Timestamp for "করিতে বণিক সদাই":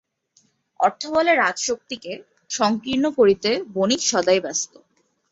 3.17-4.39